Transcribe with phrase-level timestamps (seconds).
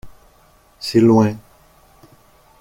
[0.79, 1.37] C’est loin.